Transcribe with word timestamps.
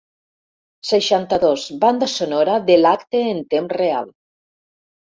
Seixanta-dos 0.91 1.67
banda 1.85 2.09
sonora 2.17 2.59
de 2.71 2.81
l'acte 2.83 3.25
en 3.37 3.47
temps 3.57 3.79
real. 3.85 4.15